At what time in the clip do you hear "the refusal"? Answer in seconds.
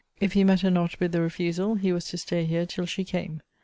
1.11-1.75